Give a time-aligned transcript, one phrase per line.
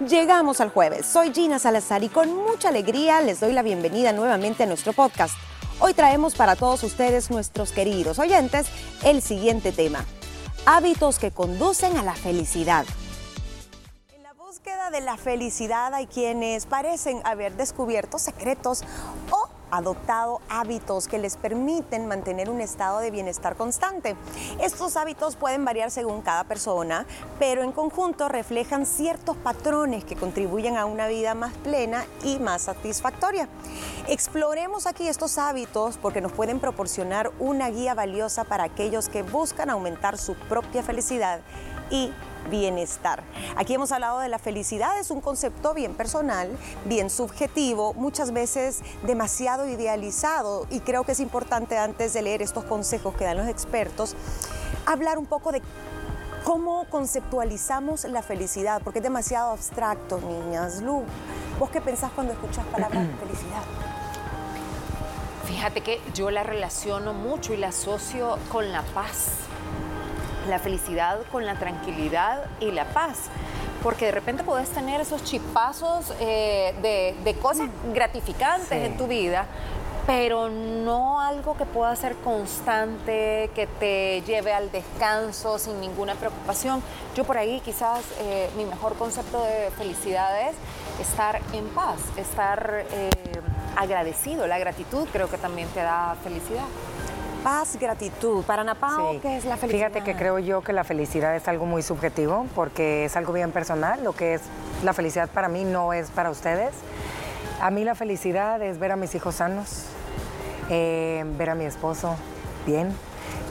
[0.00, 1.06] Llegamos al jueves.
[1.06, 5.36] Soy Gina Salazar y con mucha alegría les doy la bienvenida nuevamente a nuestro podcast.
[5.78, 8.66] Hoy traemos para todos ustedes, nuestros queridos oyentes,
[9.04, 10.04] el siguiente tema.
[10.66, 12.84] Hábitos que conducen a la felicidad.
[14.12, 18.82] En la búsqueda de la felicidad hay quienes parecen haber descubierto secretos
[19.30, 19.43] o
[19.76, 24.16] adoptado hábitos que les permiten mantener un estado de bienestar constante.
[24.60, 27.06] Estos hábitos pueden variar según cada persona,
[27.38, 32.62] pero en conjunto reflejan ciertos patrones que contribuyen a una vida más plena y más
[32.62, 33.48] satisfactoria.
[34.08, 39.70] Exploremos aquí estos hábitos porque nos pueden proporcionar una guía valiosa para aquellos que buscan
[39.70, 41.40] aumentar su propia felicidad
[41.90, 42.12] y
[42.50, 43.22] bienestar.
[43.56, 46.48] Aquí hemos hablado de la felicidad, es un concepto bien personal,
[46.84, 52.64] bien subjetivo, muchas veces demasiado idealizado y creo que es importante antes de leer estos
[52.64, 54.14] consejos que dan los expertos,
[54.86, 55.62] hablar un poco de
[56.44, 60.82] cómo conceptualizamos la felicidad, porque es demasiado abstracto, niñas.
[60.82, 61.02] Lu,
[61.58, 63.62] ¿vos qué pensás cuando escuchas palabras felicidad?
[65.46, 69.28] Fíjate que yo la relaciono mucho y la asocio con la paz
[70.48, 73.18] la felicidad con la tranquilidad y la paz.
[73.82, 76.74] Porque de repente puedes tener esos chipazos eh,
[77.22, 79.46] de, cosas gratificantes en tu vida,
[80.06, 86.82] pero no algo que pueda ser constante, que te lleve al descanso sin ninguna preocupación.
[87.14, 90.54] Yo por ahí quizás eh, mi mejor concepto de felicidad es
[91.00, 93.10] estar en paz, estar eh,
[93.76, 94.46] agradecido.
[94.46, 96.64] La gratitud creo que también te da felicidad
[97.44, 98.42] paz, gratitud.
[98.44, 98.74] Para Ana
[99.20, 99.90] ¿qué es la felicidad?
[99.90, 103.52] Fíjate que creo yo que la felicidad es algo muy subjetivo porque es algo bien
[103.52, 104.02] personal.
[104.02, 104.40] Lo que es
[104.82, 106.72] la felicidad para mí no es para ustedes.
[107.60, 109.84] A mí la felicidad es ver a mis hijos sanos,
[110.70, 112.16] eh, ver a mi esposo
[112.66, 112.96] bien,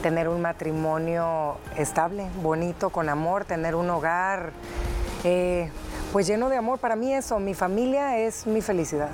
[0.01, 4.51] tener un matrimonio estable, bonito, con amor, tener un hogar
[5.23, 5.69] eh,
[6.11, 6.79] pues lleno de amor.
[6.79, 9.09] Para mí eso, mi familia es mi felicidad.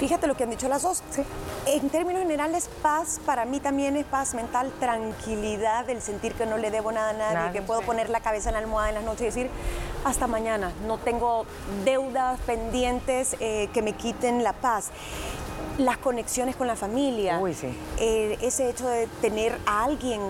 [0.00, 1.02] Fíjate lo que han dicho las dos.
[1.10, 1.22] Sí.
[1.66, 6.56] En términos generales, paz para mí también es paz mental, tranquilidad, el sentir que no
[6.56, 9.04] le debo nada a nadie, que puedo poner la cabeza en la almohada en las
[9.04, 9.50] noches y decir,
[10.04, 11.44] hasta mañana, no tengo
[11.84, 14.90] deudas pendientes eh, que me quiten la paz
[15.78, 17.68] las conexiones con la familia, Uy, sí.
[17.98, 20.20] Eh, ese hecho de tener a alguien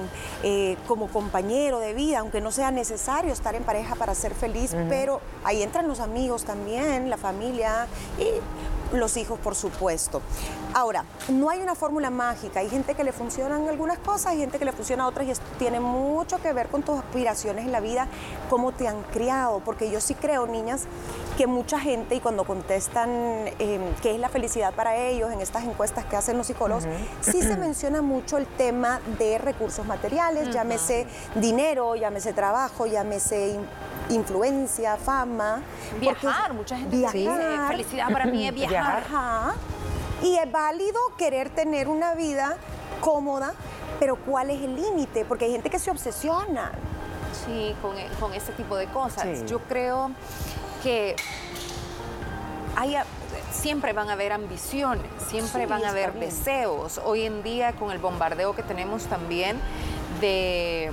[0.43, 4.77] eh, como compañero de vida, aunque no sea necesario estar en pareja para ser feliz,
[4.89, 7.89] pero ahí entran los amigos también, la familia
[8.19, 8.25] y
[8.93, 10.21] los hijos, por supuesto.
[10.75, 12.61] Ahora, no hay una fórmula mágica.
[12.61, 15.45] Hay gente que le funcionan algunas cosas, hay gente que le funciona otras y esto
[15.59, 18.09] tiene mucho que ver con tus aspiraciones en la vida,
[18.49, 19.61] cómo te han criado.
[19.65, 20.87] Porque yo sí creo, niñas,
[21.41, 23.09] que mucha gente, y cuando contestan
[23.59, 26.85] em, qué es la felicidad para ellos en estas encuestas que hacen los psicólogos,
[27.23, 31.07] sí se menciona mucho el tema de recursos materiales, llámese
[31.37, 33.59] dinero, llámese trabajo, llámese
[34.11, 35.63] influencia, fama.
[35.99, 39.05] Viajar, mucha gente viajar, felicidad para mí es viajar.
[40.23, 42.59] Y es válido querer tener una vida
[43.01, 43.55] cómoda,
[43.99, 45.25] pero ¿cuál es el límite?
[45.25, 46.73] Porque hay gente que se obsesiona.
[47.47, 49.47] Sí, con, e, con ese tipo de cosas.
[49.47, 50.11] Yo creo
[50.83, 51.17] que
[53.53, 57.01] siempre van a haber ambiciones, siempre van a haber deseos.
[57.05, 59.61] Hoy en día con el bombardeo que tenemos también
[60.21, 60.91] de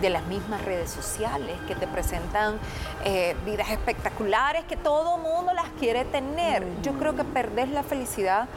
[0.00, 2.58] de las mismas redes sociales que te presentan
[3.04, 6.64] eh, vidas espectaculares que todo mundo las quiere tener.
[6.82, 8.48] Yo creo que perdés la felicidad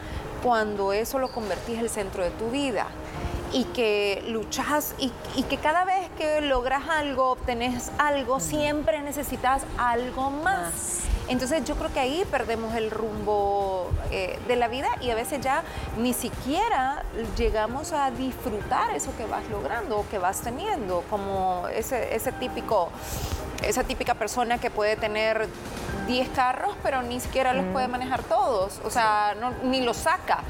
[0.42, 2.86] cuando eso lo convertís en el centro de tu vida
[3.52, 5.10] y que luchas y,
[5.42, 11.00] que cada vez que logras algo, obtenés algo, siempre necesitas algo más.
[11.28, 15.40] Entonces yo creo que ahí perdemos el rumbo eh, de la vida y a veces
[15.40, 15.62] ya
[15.96, 17.04] ni siquiera
[17.36, 22.90] llegamos a disfrutar eso que vas logrando o que vas teniendo, como ese, ese típico,
[23.62, 25.48] esa típica persona que puede tener
[26.06, 29.34] 10 carros, pero ni siquiera los puede manejar todos, o sea,
[29.64, 30.40] ni los saca.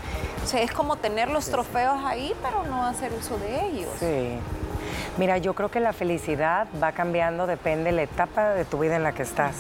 [0.43, 3.91] O sea, es como tener los trofeos ahí, pero no hacer uso de ellos.
[3.99, 4.39] Sí.
[5.19, 8.97] Mira, yo creo que la felicidad va cambiando, depende de la etapa de tu vida
[8.97, 9.55] en la que estás.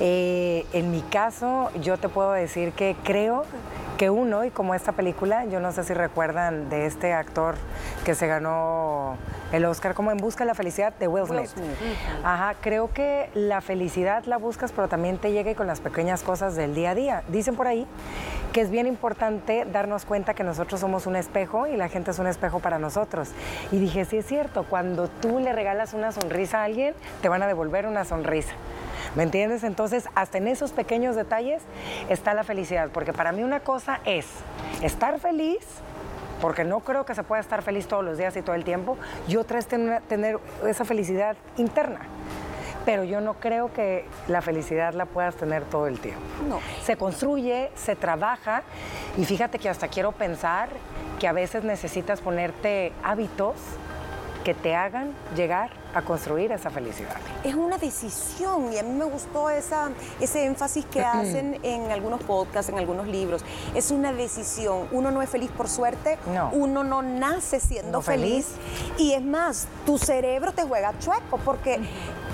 [0.00, 3.44] Eh, en mi caso, yo te puedo decir que creo
[3.96, 7.54] que uno, y como esta película, yo no sé si recuerdan de este actor
[8.04, 9.16] que se ganó
[9.52, 11.50] el Oscar como En Busca de la Felicidad de Will Smith.
[12.24, 16.56] Ajá, creo que la felicidad la buscas, pero también te llega con las pequeñas cosas
[16.56, 17.22] del día a día.
[17.28, 17.86] Dicen por ahí
[18.52, 22.18] que es bien importante darnos cuenta que nosotros somos un espejo y la gente es
[22.18, 23.30] un espejo para nosotros.
[23.72, 27.42] Y dije, sí es cierto, cuando tú le regalas una sonrisa a alguien, te van
[27.42, 28.52] a devolver una sonrisa.
[29.14, 29.62] ¿Me entiendes?
[29.62, 31.62] Entonces, hasta en esos pequeños detalles
[32.08, 34.26] está la felicidad, porque para mí una cosa es
[34.82, 35.64] estar feliz,
[36.40, 38.98] porque no creo que se pueda estar feliz todos los días y todo el tiempo,
[39.28, 42.00] y otra es tener, esa felicidad interna.
[42.84, 46.20] pero yo no creo que la felicidad la puedas tener todo el tiempo.
[46.46, 46.60] No.
[46.82, 48.62] Se construye, se trabaja
[49.16, 50.68] y fíjate que hasta quiero pensar
[51.18, 53.54] que a veces necesitas ponerte hábitos
[54.44, 57.16] que te hagan llegar a construir esa felicidad.
[57.44, 62.22] Es una decisión y a mí me gustó esa, ese énfasis que hacen en algunos
[62.22, 63.42] podcasts, en algunos libros.
[63.74, 64.88] Es una decisión.
[64.92, 66.50] Uno no es feliz por suerte, No.
[66.52, 68.48] uno no nace siendo No feliz.
[68.98, 71.80] Y es más, tu cerebro te juega chueco porque...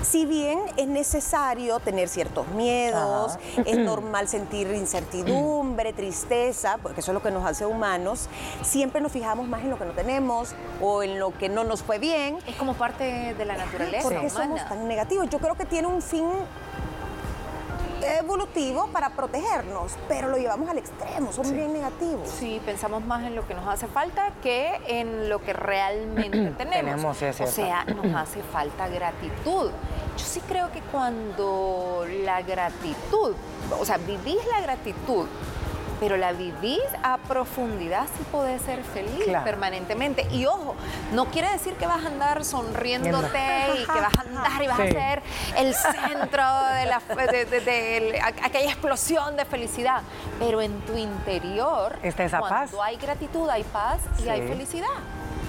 [0.01, 3.61] Si bien es necesario tener ciertos miedos, Ajá.
[3.67, 8.27] es normal sentir incertidumbre, tristeza, porque eso es lo que nos hace humanos,
[8.63, 11.83] siempre nos fijamos más en lo que no tenemos o en lo que no nos
[11.83, 15.29] fue bien Es como parte de la naturaleza ¿Por qué somos tan negativos?
[15.29, 16.25] Yo creo que tiene un fin
[18.03, 22.27] evolutivo para protegernos, pero lo llevamos al extremo, somos bien negativos.
[22.27, 26.91] Sí, pensamos más en lo que nos hace falta que en lo que realmente tenemos.
[26.91, 29.71] Tenemos, sí, es o sea, nos hace falta gratitud.
[30.17, 33.35] Yo sí creo que cuando la gratitud,
[33.79, 35.27] o sea, vivís la gratitud,
[36.01, 39.45] pero la vivís a profundidad, sí podés ser feliz Claro.
[39.45, 40.27] permanentemente.
[40.31, 40.75] Y ojo,
[41.13, 43.39] no quiere decir que vas a andar sonriéndote
[43.75, 44.87] y que vas a andar y vas Sí.
[44.87, 45.21] a ser
[45.57, 46.43] el centro
[46.73, 47.01] de, la,
[47.31, 50.01] de- de- de la- aquella explosión de felicidad.
[50.39, 52.71] Pero en tu interior, Está esa cuando paz.
[52.83, 54.47] hay gratitud, hay paz y hay Sí.
[54.47, 54.87] felicidad.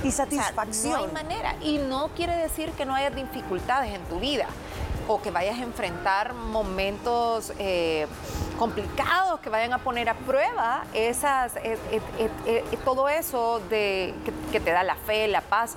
[0.04, 0.92] Y O sea, satisfacción.
[0.92, 1.54] no hay manera.
[1.62, 4.46] Y no quiere decir que no haya dificultades en tu vida
[5.08, 8.06] o que vayas a enfrentar momentos eh,
[8.62, 14.14] complicados que vayan a poner a prueba esas, eh, eh, eh, todo eso de,
[14.52, 15.74] que te da la fe, la paz.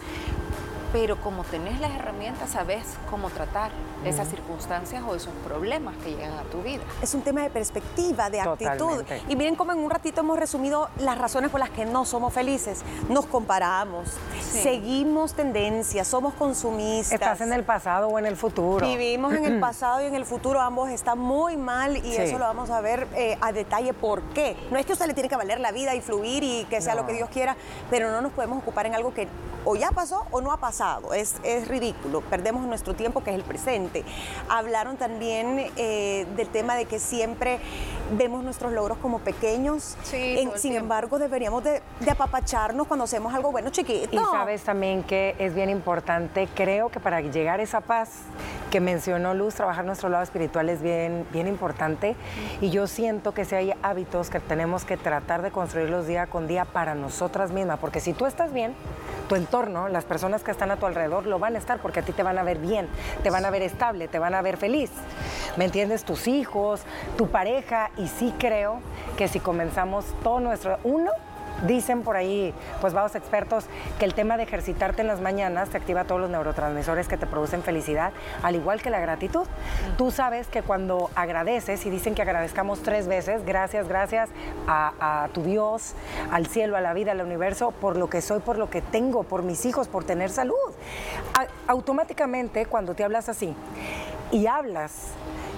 [0.93, 3.71] Pero como tenés las herramientas, sabes cómo tratar
[4.05, 6.83] esas circunstancias o esos problemas que llegan a tu vida.
[7.01, 9.03] Es un tema de perspectiva, de actitud.
[9.27, 12.33] Y miren cómo en un ratito hemos resumido las razones por las que no somos
[12.33, 12.83] felices.
[13.09, 14.09] Nos comparamos,
[14.41, 14.61] Sí.
[14.61, 17.11] seguimos tendencias, somos consumistas.
[17.13, 18.85] Estás en el pasado o en el futuro.
[18.85, 22.17] Vivimos en el pasado y en el futuro, ambos están muy mal y Sí.
[22.21, 24.55] eso lo vamos a ver eh, a detalle por qué.
[24.71, 26.79] No es que a usted le tiene que valer la vida y fluir y que
[26.79, 27.01] sea No.
[27.01, 27.57] lo que Dios quiera,
[27.89, 29.27] pero no nos podemos ocupar en algo que
[29.67, 30.84] o ya pasó o no ha pasado.
[31.15, 34.03] Es, es ridículo, perdemos nuestro tiempo que es el presente.
[34.49, 37.59] Hablaron también eh, del tema de que siempre
[38.17, 43.33] vemos nuestros logros como pequeños, Sí, En- sin embargo deberíamos de, de apapacharnos cuando hacemos
[43.33, 44.09] algo bueno chiquito.
[44.11, 48.09] Y sabes también que es bien importante, creo que para llegar a esa paz
[48.69, 52.15] que mencionó Luz, trabajar nuestro lado espiritual es bien, bien importante.
[52.61, 56.47] Y yo siento que si hay hábitos que tenemos que tratar de construirlos día con
[56.47, 58.75] día para nosotras mismas, porque si tú estás bien,
[59.27, 62.03] tu entorno, las personas que están a tu alrededor lo van a estar porque a
[62.03, 62.87] ti te van a ver bien,
[63.23, 64.91] te van a ver estable, te van a ver feliz.
[65.57, 66.03] ¿Me entiendes?
[66.03, 66.81] Tus hijos,
[67.17, 67.91] tu pareja.
[67.97, 68.79] Y sí creo
[69.17, 70.77] que si comenzamos todo nuestro...
[70.83, 71.11] Uno,
[71.65, 73.65] Dicen por ahí, pues vamos expertos,
[73.97, 77.25] que el tema de ejercitarte en las mañanas te activa todos los neurotransmisores que te
[77.25, 78.11] producen felicidad,
[78.43, 79.47] al igual que la gratitud.
[79.97, 84.29] Tú sabes que cuando agradeces, y dicen que agradezcamos tres veces, gracias, gracias
[84.67, 85.93] a, a tu Dios,
[86.31, 89.23] al cielo, a la vida, al universo, por lo que soy, por lo que tengo,
[89.23, 90.55] por mis hijos, por tener salud.
[91.37, 93.55] A- automáticamente, cuando te hablas así
[94.31, 94.91] y hablas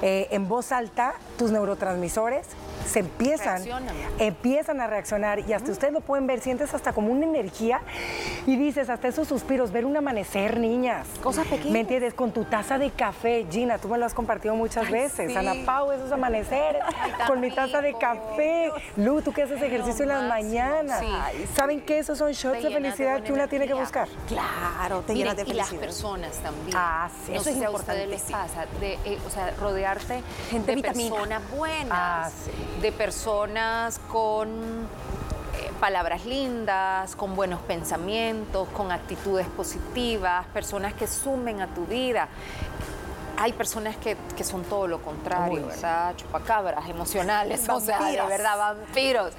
[0.01, 2.45] eh, en voz alta, tus neurotransmisores
[2.87, 3.95] se empiezan, Reaccionan.
[4.19, 7.81] empiezan a reaccionar y hasta ustedes lo pueden ver, sientes hasta como una energía
[8.45, 11.07] y dices, hasta esos suspiros, ver un amanecer, niñas.
[11.21, 11.71] Cosas pequeñas.
[11.71, 12.13] ¿Me entiendes?
[12.13, 15.31] Con tu taza de café, Gina, tú me lo has compartido muchas Ay, veces.
[15.31, 15.37] sí.
[15.37, 16.81] Ana Pau, esos amaneceres,
[17.27, 18.71] con mi taza de café.
[18.95, 20.99] Lu, tú que haces ejercicio en las mañanas.
[20.99, 21.07] sí.
[21.09, 21.99] Ay, ¿Saben qué?
[21.99, 24.07] Esos son shots de felicidad que una tiene que buscar.
[24.27, 25.81] Claro, te Miren, llenas de y las felicidad.
[25.81, 26.75] personas también.
[26.77, 29.51] Ah, sí, No eso sé es si a ustedes les pasa, de, eh, o sea,
[29.59, 31.15] rodearte Gente de vitamina.
[31.15, 32.51] personas buenas, Ah, sí.
[32.81, 41.61] De personas con eh, palabras lindas, con buenos pensamientos, con actitudes positivas, personas que sumen
[41.61, 42.27] a tu vida.
[43.39, 45.67] Hay personas que, que son todo lo contrario.
[45.67, 46.15] ¿verdad?
[46.15, 48.27] Chupacabras emocionales, o sea, de Vampiros.
[48.29, 49.33] verdad, vampiros.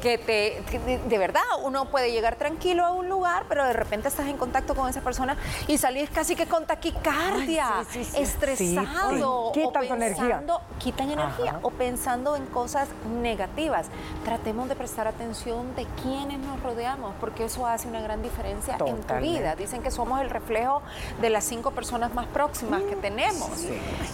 [0.00, 3.72] Que te, que de, de verdad, uno puede llegar tranquilo a un lugar, pero de
[3.72, 8.04] repente estás en contacto con esa persona y salís casi que con taquicardia, Ay, sí,
[8.04, 8.22] sí, sí.
[8.22, 9.48] estresado.
[9.48, 10.24] O quitan tu energía.
[10.38, 11.58] pensando- Quitan energía Ajá.
[11.62, 12.88] o pensando en cosas
[13.20, 13.88] negativas.
[14.24, 19.00] Tratemos de prestar atención de quiénes nos rodeamos, porque eso hace una gran diferencia en
[19.02, 19.56] tu vida.
[19.56, 20.82] Dicen que somos el reflejo
[21.20, 23.39] de las cinco personas más próximas que tenemos.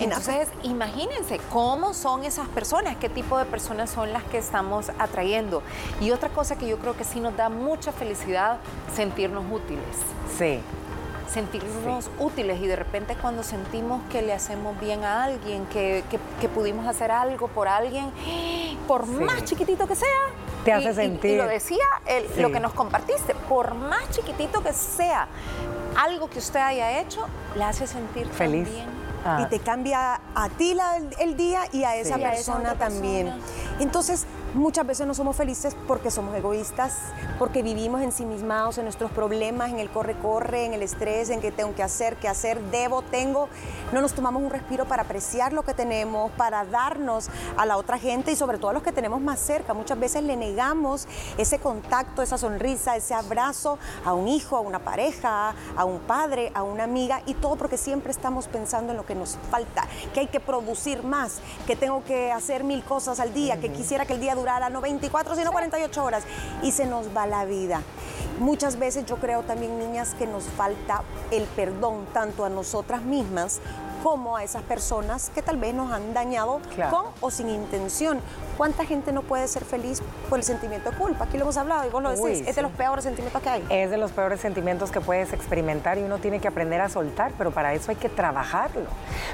[0.00, 5.62] Entonces, imagínense cómo son esas personas, qué tipo de personas son las que estamos atrayendo.
[6.00, 8.58] Y otra cosa que yo creo que sí nos da mucha felicidad,
[8.94, 9.96] sentirnos útiles
[10.38, 10.60] Sí.
[11.28, 16.20] sentirnos útiles y de repente cuando sentimos que le hacemos bien a alguien, que, que-
[16.40, 18.10] que pudimos hacer algo por alguien,
[18.86, 20.06] por más chiquitito que sea.
[20.64, 21.36] Te y- hace y- y sentir.
[21.36, 22.40] lo decía el- Sí.
[22.40, 25.26] lo que nos compartiste, por más chiquitito que sea,
[25.96, 28.64] algo que usted haya hecho, le hace sentir Feliz.
[28.64, 28.86] también
[29.40, 30.76] y te cambia a ti
[31.18, 32.74] el, día y a esa persona.
[32.74, 33.32] también.
[33.80, 36.94] Entonces, Muchas veces no somos felices porque somos egoístas,
[37.38, 41.74] porque vivimos ensimismados en nuestros problemas, en el corre-corre, en el estrés, en qué tengo
[41.74, 43.50] que hacer, qué hacer, debo, tengo.
[43.92, 47.98] No nos tomamos un respiro para apreciar lo que tenemos, para darnos a la otra
[47.98, 49.74] gente y sobre todo a los que tenemos más cerca.
[49.74, 54.78] Muchas veces le negamos ese contacto, esa sonrisa, ese abrazo a un hijo, a una
[54.78, 59.04] pareja, a un padre, a una amiga y todo porque siempre estamos pensando en lo
[59.04, 63.34] que nos falta, que hay que producir más, que tengo que hacer mil cosas al
[63.34, 66.24] día, que quisiera que el día dure no 24, sino 48 horas.
[66.62, 67.82] Y se nos va la vida.
[68.38, 73.60] Muchas veces yo creo también, niñas, que nos falta el perdón tanto a nosotras mismas
[74.06, 76.60] como a esas personas que tal vez nos han dañado
[76.92, 78.20] con o sin intención.
[78.56, 81.24] ¿Cuánta gente no puede ser feliz por el sentimiento de culpa?
[81.24, 83.66] Aquí lo hemos hablado y vos lo decís, es de los peores sentimientos que hay.
[83.68, 87.32] Es de los peores sentimientos que puedes experimentar y uno tiene que aprender a soltar,
[87.36, 88.86] pero para eso hay que trabajarlo.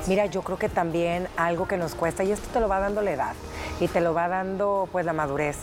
[0.07, 3.03] Mira, yo creo que también algo que nos cuesta, y esto te lo va dando
[3.03, 3.35] la edad
[3.79, 5.59] y te lo va dando pues la madurez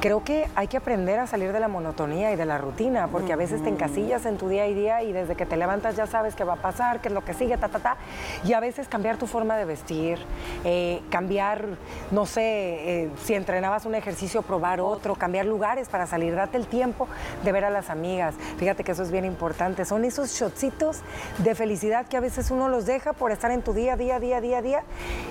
[0.00, 3.32] creo que hay que aprender a salir de la monotonía y de la rutina, porque
[3.32, 6.06] a veces te encasillas en tu día a día y desde que te levantas ya
[6.06, 7.96] sabes qué va a pasar, qué es lo que sigue, ta, ta, ta.
[8.44, 10.18] Y a veces cambiar tu forma de vestir,
[10.64, 11.64] eh, cambiar,
[12.10, 16.66] no sé, eh, si entrenabas un ejercicio, probar otro, cambiar lugares para salir, date el
[16.66, 17.08] tiempo
[17.44, 18.34] de ver a las amigas.
[18.58, 19.84] Fíjate que eso es bien importante.
[19.84, 21.00] Son esos shotcitos
[21.38, 24.40] de felicidad que a veces uno los deja por estar en tu día, día, día,
[24.40, 24.82] día, día.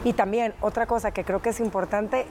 [0.04, 2.26] Y también otra cosa que creo que es importante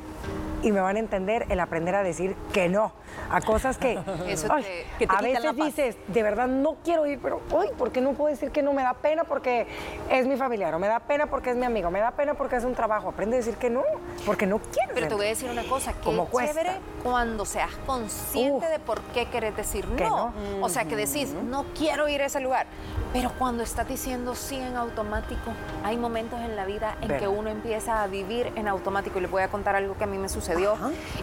[0.66, 2.92] y me van a entender el aprender a decir que no
[3.30, 3.98] a cosas que,
[5.08, 8.50] a veces dices, de verdad no quiero ir, pero hoy, ¿por qué no puedo decir
[8.50, 8.72] que no?
[8.72, 9.66] Me da pena porque
[10.10, 12.56] es mi familiar, o me da pena porque es mi amigo, me da pena porque
[12.56, 13.08] es un trabajo.
[13.08, 13.82] Aprende a decir que no,
[14.24, 14.92] porque no quiero.
[14.94, 19.00] Pero te voy a decir una cosa, que es chévere cuando seas consciente de por
[19.14, 20.32] qué querés decir no.
[20.60, 22.66] O sea, que decís, no quiero ir a ese lugar.
[23.12, 25.52] Pero cuando estás diciendo sí en automático,
[25.84, 29.18] hay momentos en la vida en que uno empieza a vivir en automático.
[29.18, 30.55] Y les voy a contar algo que a mí me sucedió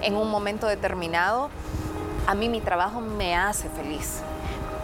[0.01, 1.49] en un momento determinado.
[2.27, 4.21] A mí mi trabajo me hace feliz,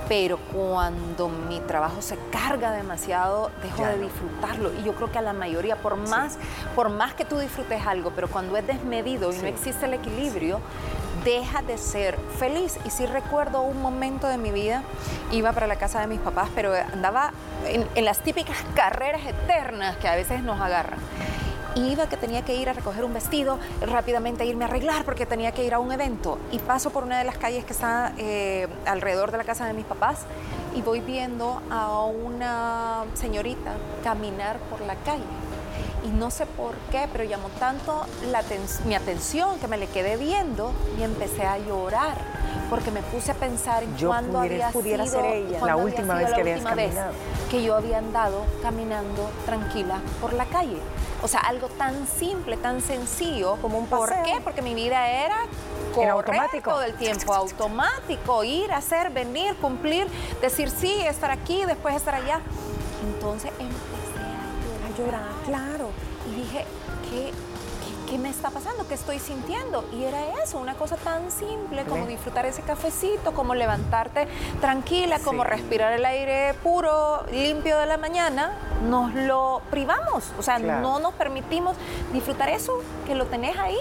[0.09, 4.73] pero cuando mi trabajo se carga demasiado, dejo de disfrutarlo.
[4.73, 6.37] Y yo creo que a la mayoría, por más,
[6.75, 10.59] por más que tú disfrutes algo, pero cuando es desmedido y no existe el equilibrio,
[11.23, 12.77] deja de ser feliz.
[12.85, 14.83] Y sí recuerdo un momento de mi vida,
[15.31, 17.31] iba para la casa de mis papás, pero andaba
[17.67, 20.99] en las típicas carreras eternas que a veces nos agarran
[21.87, 25.51] iba que tenía que ir a recoger un vestido, rápidamente irme a arreglar porque tenía
[25.51, 26.37] que ir a un evento.
[26.51, 29.73] Y paso por una de las calles que está eh, alrededor de la casa de
[29.73, 30.25] mis papás
[30.75, 35.23] y voy viendo a una señorita caminar por la calle.
[36.05, 38.05] Y no sé por qué, pero llamó tanto
[38.85, 42.17] mi atención que me le quedé viendo y empecé a llorar
[42.69, 46.31] porque me puse a pensar en cuándo había pudiera sido ser ella, la última vez
[46.33, 47.13] que habías caminado.
[47.49, 50.77] que yo había andado caminando tranquila por la calle.
[51.21, 53.57] O sea, algo tan simple, tan sencillo.
[53.61, 54.15] Como un paseo.
[54.15, 54.41] ¿Por qué?
[54.41, 55.37] Porque mi vida era
[55.93, 56.71] correr automático.
[56.71, 60.07] todo el tiempo, automático, ir, hacer, venir, cumplir,
[60.41, 62.39] decir sí, estar aquí, después estar allá.
[63.13, 65.21] Entonces empecé a llorar.
[65.21, 65.89] A llorar, claro.
[66.31, 66.65] Y dije,
[67.09, 67.33] ¿qué
[68.09, 68.87] ¿qué me está pasando?
[68.87, 69.85] ¿Qué estoy sintiendo?
[69.93, 74.27] Y era eso, una cosa tan simple como disfrutar ese cafecito, como levantarte
[74.59, 78.53] tranquila, como respirar el aire puro, limpio de la mañana,
[78.87, 81.77] nos lo privamos, o sea, no nos permitimos
[82.11, 83.77] disfrutar eso, que lo tenés ahí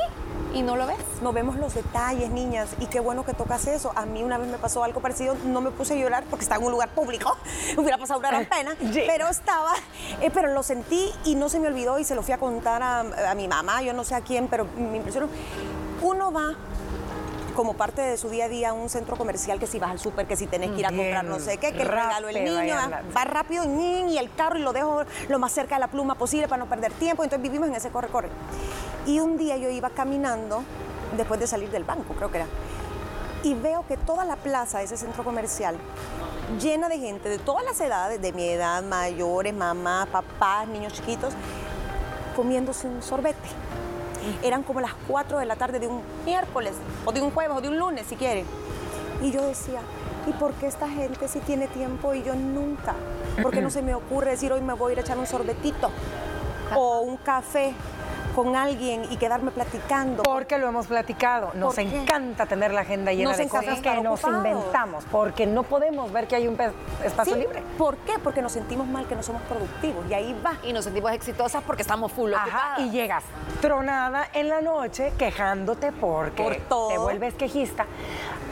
[0.54, 0.98] y no lo ves.
[1.22, 3.92] No vemos los detalles, niñas, y qué bueno que tocas eso.
[3.96, 6.60] A mí una vez me pasó algo parecido, no me puse a llorar porque estaba
[6.60, 7.36] en un lugar público,
[7.76, 8.76] hubiera pasado una gran pena,
[9.06, 9.74] pero estaba,
[10.20, 12.82] eh, pero lo sentí y no se me olvidó y se lo fui a contar
[12.82, 15.28] a, mi mamá, yo no sé a quién, pero me impresionó.
[16.02, 16.54] Uno va
[17.58, 20.28] como parte de su día a día un centro comercial que si vas al súper,
[20.28, 22.76] que si tenés que ir a comprar no sé qué, que el regalo el niño,
[23.16, 26.46] va, rápido y el carro y lo dejo lo más cerca de la pluma posible
[26.46, 28.28] para no perder tiempo, entonces vivimos en ese corre-corre.
[29.06, 30.62] Y un día yo iba caminando,
[31.16, 32.46] después de salir del banco, creo que era,
[33.42, 35.76] y veo que toda la plaza de ese centro comercial,
[36.60, 41.34] llena de gente de todas las edades, de mi edad, mayores, mamás, papás, niños chiquitos,
[42.36, 43.48] comiéndose un sorbete.
[44.42, 47.60] Eran como las 4 de la tarde de un miércoles, o de un jueves, o
[47.60, 48.46] de un lunes, si quieren.
[49.22, 49.80] Y yo decía,
[50.26, 52.94] ¿y por qué esta gente sí tiene tiempo y yo nunca?
[53.42, 55.26] ¿Por qué no se me ocurre decir hoy me voy a ir a echar un
[55.26, 55.90] sorbetito?
[56.76, 57.74] O un café
[58.38, 60.22] con alguien y quedarme platicando.
[60.22, 61.50] Porque lo hemos platicado.
[61.54, 66.28] Nos encanta tener la agenda llena de cosas que nos inventamos, porque no podemos ver
[66.28, 66.56] que hay un
[67.04, 67.64] espacio libre.
[67.76, 68.12] ¿Por qué?
[68.22, 70.08] Porque nos sentimos mal, que no somos productivos.
[70.08, 70.52] Y ahí va.
[70.62, 73.24] Y nos sentimos exitosas porque estamos full Ajá, Y llegas
[73.60, 77.86] tronada en la noche quejándote porque te vuelves quejista.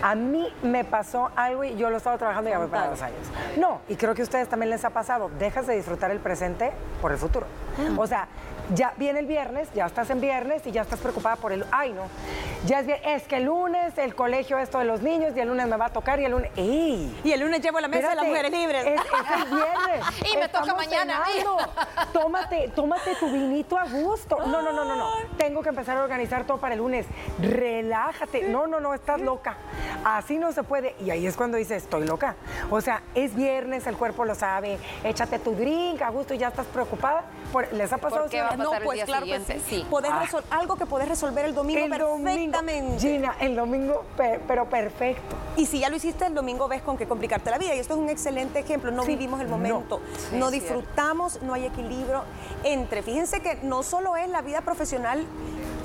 [0.03, 3.03] A mí me pasó algo y yo lo he estado trabajando ya voy para dos
[3.03, 3.21] años.
[3.57, 5.31] No, y creo que a ustedes también les ha pasado.
[5.39, 7.47] Dejas de disfrutar el presente por el futuro.
[7.97, 8.29] O sea,
[8.75, 11.93] ya viene el viernes, ya estás en viernes y ya estás preocupada por el, ay
[11.93, 12.03] no,
[12.67, 15.67] ya es, es que el lunes el colegio esto de los niños y el lunes
[15.69, 17.21] me va a tocar y el lunes, ¡ey!
[17.23, 18.85] Y el lunes llevo la mesa de las mujeres libres.
[18.85, 20.07] Es, el viernes.
[20.33, 21.23] y me toca mañana.
[22.13, 24.39] Tómate, tómate tu vinito a gusto.
[24.39, 25.11] No, no, no, no, no.
[25.37, 27.07] Tengo que empezar a organizar todo para el lunes.
[27.41, 28.49] Relájate.
[28.49, 29.57] No, no, no, estás loca.
[30.05, 30.95] Así no se puede.
[31.01, 32.37] Y ahí es cuando dices, estoy loca.
[32.71, 34.79] O sea, es viernes, el cuerpo lo sabe.
[35.05, 37.25] Échate tu drink a gusto y ya estás preocupada.
[37.73, 38.27] ¿Les ha pasado?
[38.57, 39.87] no, pues claro que sí.
[39.91, 40.27] Ah.
[40.51, 42.99] Algo que podés resolver el domingo perfectamente.
[42.99, 45.37] Gina, el domingo, pero perfecto.
[45.57, 47.75] Y si ya lo hiciste el domingo, ves con qué complicarte la vida.
[47.75, 48.91] Y esto es un excelente ejemplo.
[48.91, 50.01] No vivimos el momento,
[50.33, 52.25] no, disfrutamos, no hay equilibrio
[52.65, 53.03] entre.
[53.03, 55.25] Fíjense que no solo es la vida profesional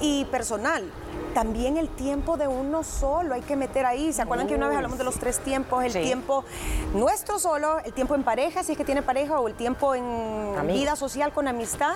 [0.01, 0.91] y personal,
[1.34, 4.12] también el tiempo de uno solo hay que meter ahí.
[4.12, 5.84] ¿Se acuerdan que una vez hablamos de los tres tiempos?
[5.84, 6.43] El tiempo
[6.93, 10.55] nuestro solo, el tiempo en pareja, si es que tiene pareja, o el tiempo en
[10.67, 11.96] vida social con amistad.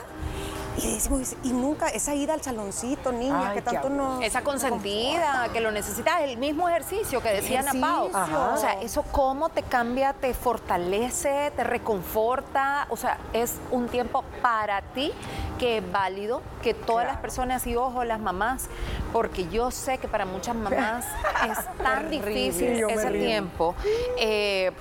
[0.77, 4.21] Y decimos, y nunca, esa ida al saloncito, niña, que tanto no.
[4.21, 8.09] Esa consentida, que lo necesitas, el mismo ejercicio que decía Ana Pau.
[8.53, 12.87] O sea, eso cómo te cambia, te fortalece, te reconforta.
[12.89, 15.11] O sea, es un tiempo para ti
[15.57, 18.67] que es válido, que todas las personas, y ojo, las mamás,
[19.13, 21.05] porque yo sé que para muchas mamás
[21.49, 23.75] es tan difícil ese tiempo.
[24.17, 24.71] Eh,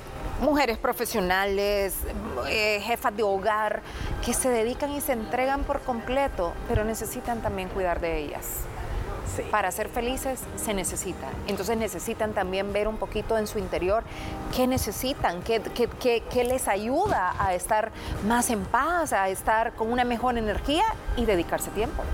[0.44, 1.94] mujeres profesionales,
[2.48, 3.82] eh, jefas de hogar,
[4.24, 8.60] que se dedican y se entregan por completo, pero necesitan también cuidar de ellas.
[9.50, 11.30] Para ser felices se necesitan.
[11.48, 14.04] Entonces necesitan también ver un poquito en su interior
[14.54, 15.60] qué necesitan, qué,
[16.30, 17.90] qué, les ayuda a estar
[18.28, 20.84] más en paz, a estar con una mejor energía
[21.16, 22.04] y dedicarse tiempo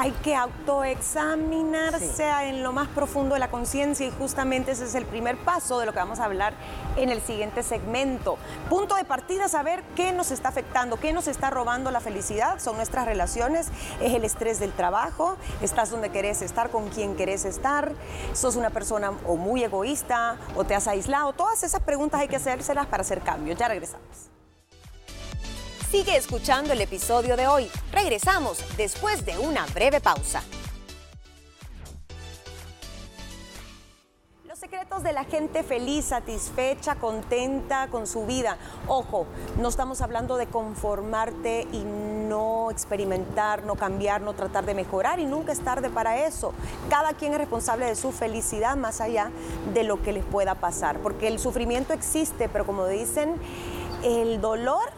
[0.00, 5.04] hay que autoexaminarse en lo más profundo de la conciencia y justamente ese es el
[5.04, 6.54] primer paso de lo que vamos a hablar
[6.96, 8.38] en el siguiente segmento.
[8.68, 12.76] Punto de partida, saber qué nos está afectando, qué nos está robando la felicidad, son
[12.76, 17.92] nuestras relaciones, es el estrés del trabajo, estás donde querés estar, con quien querés estar,
[18.34, 22.36] sos una persona o muy egoísta o te has aislado, todas esas preguntas hay que
[22.36, 23.58] hacérselas para hacer cambios.
[23.58, 24.37] Ya regresamos.
[25.90, 27.70] Sigue escuchando el episodio de hoy.
[27.92, 30.42] Regresamos después de una breve pausa.
[34.44, 38.58] Los secretos de la gente feliz, satisfecha, contenta con su vida.
[38.86, 39.24] Ojo,
[39.58, 45.24] no estamos hablando de conformarte y no experimentar, no cambiar, no tratar de mejorar y
[45.24, 46.52] nunca es tarde para eso.
[46.90, 49.30] Cada quien es responsable de su felicidad más allá
[49.72, 53.36] de lo que les pueda pasar, porque el sufrimiento existe, pero como dicen,
[54.04, 54.97] el dolor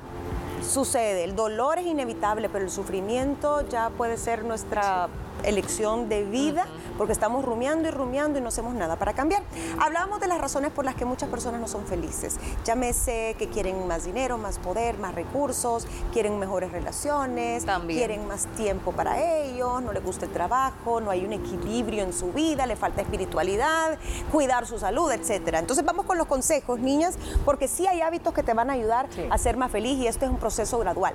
[0.71, 5.09] sucede, el dolor es inevitable, pero el sufrimiento ya puede ser nuestra
[5.43, 6.67] elección de vida,
[7.01, 9.43] porque estamos rumiando y rumiando y no hacemos nada para cambiar.
[9.81, 12.37] Hablábamos de las razones por las que muchas personas no son felices.
[12.63, 18.93] Llámese que quieren más dinero, más poder, más recursos, quieren mejores relaciones, quieren más tiempo
[18.93, 22.77] para ellos, no les gusta el trabajo, no hay un equilibrio en su vida, le
[22.77, 23.99] falta espiritualidad,
[24.31, 25.59] cuidar su salud, etcétera.
[25.59, 29.09] Entonces vamos con los consejos, niñas, porque sí hay hábitos que te van a ayudar
[29.31, 31.15] a ser más feliz y esto es un proceso gradual.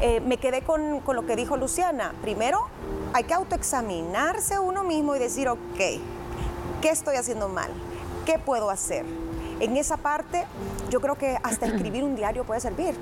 [0.00, 2.14] Eh, me quedé con, con lo que dijo Luciana.
[2.22, 2.70] Primero,
[3.16, 5.78] hay que autoexaminarse uno mismo y decir, ok,
[6.80, 7.70] ¿qué estoy haciendo mal?
[8.24, 9.04] ¿Qué puedo hacer?
[9.58, 10.44] En esa parte,
[10.88, 12.94] yo creo que hasta escribir un diario puede servir.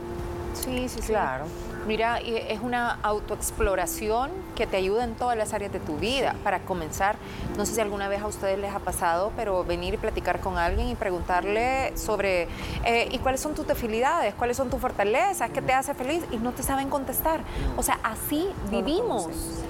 [0.54, 1.08] Sí, sí, sí.
[1.08, 1.44] Claro.
[1.86, 6.34] Mira, es una autoexploración que te ayuda en todas las áreas de tu vida.
[6.42, 7.16] Para comenzar,
[7.58, 10.56] no sé si alguna vez a ustedes les ha pasado, pero venir y platicar con
[10.56, 12.48] alguien y preguntarle sobre,
[12.86, 14.34] eh, ¿y cuáles son tus debilidades?
[14.34, 15.50] ¿Cuáles son tus fortalezas?
[15.50, 16.24] ¿Qué te hace feliz?
[16.30, 17.40] Y no te saben contestar.
[17.76, 19.63] O sea, así vivimos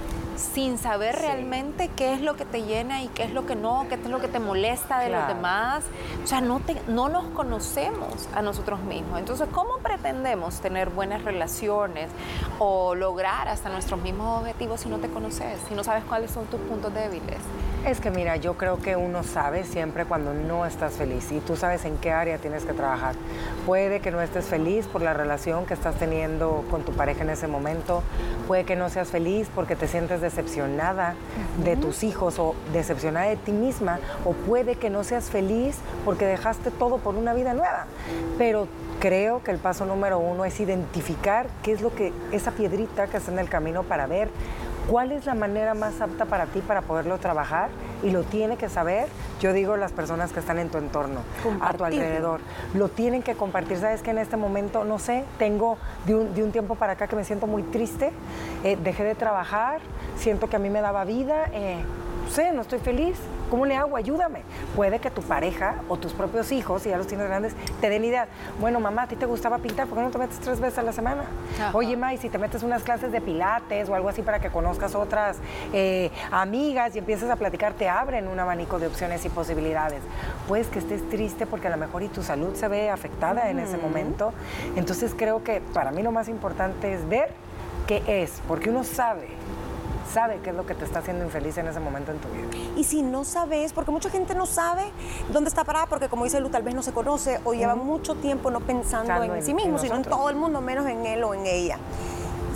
[0.45, 3.87] sin saber realmente qué es lo que te llena y qué es lo que no,
[3.89, 5.85] qué es lo que te molesta de los demás.
[6.23, 9.19] O sea, no, te, no nos conocemos a nosotros mismos.
[9.19, 12.11] Entonces, ¿cómo pretendemos tener buenas relaciones
[12.59, 16.47] o lograr hasta nuestros mismos objetivos si no te conoces, si no sabes cuáles son
[16.47, 17.39] tus puntos débiles?
[17.87, 21.55] Es que mira, yo creo que uno sabe siempre cuando no estás feliz y tú
[21.55, 23.15] sabes en qué área tienes que trabajar.
[23.67, 27.29] Puede que no estés feliz por la relación que estás teniendo con tu pareja en
[27.29, 28.03] ese momento,
[28.49, 31.15] puede que no seas feliz porque te sientes decepcionada
[31.63, 36.25] de tus hijos o decepcionada de ti misma, o puede que no seas feliz porque
[36.25, 37.85] dejaste todo por una vida nueva.
[38.39, 38.67] Pero
[38.99, 43.19] creo que el paso número uno es identificar qué es lo que, esa piedrita que
[43.19, 44.31] está en el camino para ver
[44.89, 47.71] cuál es la manera más apta para ti para poderlo trabajar
[48.03, 49.09] y lo tiene que saber,
[49.41, 51.21] yo digo las personas que están en tu entorno,
[51.61, 52.41] a tu alrededor,
[52.75, 53.79] lo tienen que compartir.
[53.79, 57.25] Sabes que en este momento, no sé, tengo de un, tiempo para acá que me
[57.25, 58.13] siento muy triste,
[58.63, 59.81] eh, dejé de trabajar,
[60.17, 61.47] siento que a mí me daba vida.
[61.53, 61.79] Eh,
[62.31, 63.19] sé, no estoy feliz.
[63.51, 63.97] ¿Cómo le hago?
[63.97, 64.41] Ayúdame.
[64.75, 68.05] Puede que tu pareja o tus propios hijos, si ya los tienes grandes, te den
[68.05, 68.29] ideas.
[68.59, 69.87] Bueno, mamá, ¿a ti te gustaba pintar?
[69.87, 71.25] ¿Por qué no te metes tres veces a la semana?
[71.73, 74.51] Oye, ma, y si te metes unas clases de pilates o algo así para que
[74.51, 75.37] conozcas otras
[75.73, 80.01] eh, amigas y empieces a platicar, te abren un abanico de opciones y posibilidades.
[80.49, 83.59] Puedes que estés triste porque a lo mejor y tu salud se ve afectada en
[83.59, 84.33] ese momento.
[84.77, 87.31] Entonces creo que para mí lo más importante es ver
[87.87, 89.29] qué es, porque uno sabe
[90.13, 92.49] sabe qué es lo que te está haciendo infeliz en ese momento en tu vida.
[92.77, 94.85] Y si no sabes, porque mucha gente no sabe
[95.33, 98.15] dónde está parada, porque como dice Lu, tal vez no se conoce o lleva mucho
[98.15, 101.35] tiempo no pensando en, sí mismo, sino en todo el mundo, menos en él o
[101.35, 101.79] en ella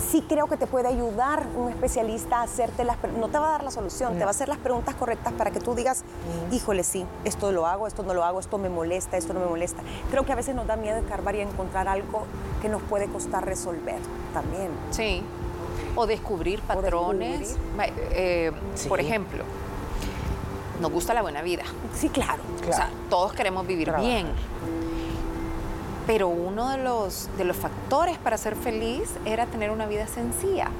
[0.09, 3.51] sí creo que te puede ayudar un especialista a hacerte las no te va a
[3.51, 6.03] dar la solución, te va a hacer las preguntas correctas para que tú digas,
[6.51, 9.45] híjole, sí, esto lo hago, esto no lo hago, esto me molesta, esto no me
[9.45, 9.81] molesta.
[10.09, 12.23] Creo que a veces nos da miedo escarbar y encontrar algo
[12.61, 13.99] que nos puede costar resolver
[14.33, 14.69] también.
[14.91, 15.23] Sí
[15.95, 17.57] o descubrir patrones.
[18.11, 18.51] Eh,
[18.87, 19.43] por ejemplo,
[20.81, 21.63] nos gusta la buena vida.
[21.93, 22.41] Sí, claro.
[22.67, 24.27] O sea, todos queremos vivir bien.
[26.07, 30.71] Pero uno de los, de los factores para ser feliz era tener una vida sencilla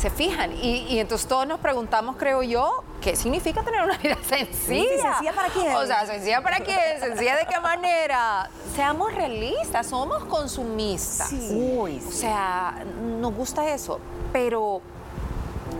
[0.00, 0.52] se fijan.
[0.52, 5.18] Y, entonces todos nos preguntamos, creo yo, ¿qué significa tener una vida sencilla?
[5.18, 5.74] ¿Sencilla para quién?
[5.74, 7.00] O sea, ¿sencilla para quién?
[7.00, 8.48] ¿Sencilla de qué manera?
[8.74, 11.28] Seamos realistas, somos consumistas.
[11.28, 12.00] Sí.
[12.06, 12.82] O sea,
[13.20, 14.00] nos gusta eso,
[14.32, 14.80] pero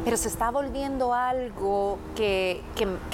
[0.05, 2.63] pero se está volviendo algo que,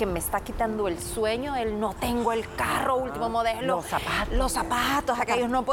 [0.07, 3.77] me está quitando el sueño, el no tengo el carro último modelo.
[3.77, 4.35] Los zapatos.
[4.37, 5.65] Los zapatos, aquellos no,